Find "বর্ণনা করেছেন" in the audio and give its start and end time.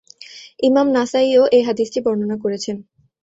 2.05-2.77